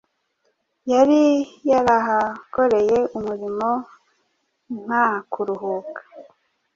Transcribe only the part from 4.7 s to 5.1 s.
nta